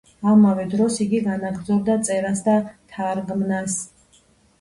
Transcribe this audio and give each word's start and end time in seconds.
ამავე 0.29 0.63
დროს 0.69 0.95
იგი 1.03 1.19
განაგრძობდა 1.27 1.97
წერას 2.07 2.41
და 2.47 2.55
თარგმნას. 2.95 3.77